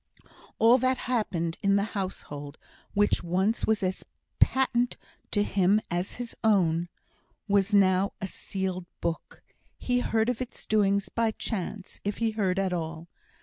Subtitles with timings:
[0.57, 2.57] All that happened in the household,
[2.95, 4.03] which once was as
[4.39, 4.97] patent
[5.29, 6.89] to him as his own,
[7.47, 9.43] was now a sealed book;
[9.77, 13.09] he heard of its doings by chance, if he heard at all.